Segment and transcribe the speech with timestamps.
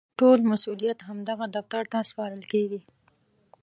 [0.19, 2.81] ټول مسوولیت همدغه دفتر ته سپارل کېږي.